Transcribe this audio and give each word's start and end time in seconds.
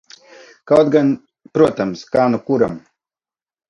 Kaut 0.71 0.89
gan, 0.95 1.13
protams, 1.59 2.05
kā 2.19 2.29
nu 2.35 2.43
kuram. 2.51 2.79